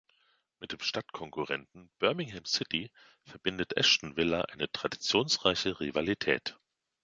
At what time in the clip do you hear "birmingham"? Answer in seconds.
1.99-2.45